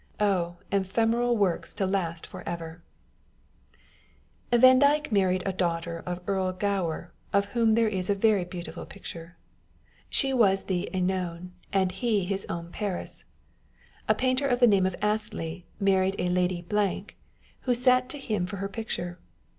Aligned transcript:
Oh! 0.19 0.55
ephemeral 0.71 1.37
works 1.37 1.75
to 1.75 1.85
last 1.85 2.25
for 2.25 2.41
ever! 2.49 2.81
Vandyke 4.51 5.11
married 5.11 5.43
a 5.45 5.53
daughter 5.53 6.01
of 6.07 6.21
Earl 6.25 6.53
Gower, 6.53 7.13
of 7.31 7.45
whom 7.53 7.75
there 7.75 7.87
is 7.87 8.09
a 8.09 8.15
very 8.15 8.43
beautiful 8.43 8.87
picture. 8.87 9.37
She 10.09 10.33
was 10.33 10.63
the 10.63 10.89
(Enone, 10.91 11.51
and 11.71 11.91
he 11.91 12.25
his 12.25 12.47
own 12.49 12.71
Paris. 12.71 13.25
A 14.09 14.15
painter 14.15 14.47
of 14.47 14.59
the 14.59 14.65
name 14.65 14.87
of 14.87 14.95
Astley 15.03 15.67
married 15.79 16.15
a 16.17 16.29
Lady, 16.29 16.65
who 17.59 17.75
sat 17.75 18.09
to 18.09 18.17
him 18.17 18.47
for 18.47 18.57
her 18.57 18.69
picture. 18.69 19.19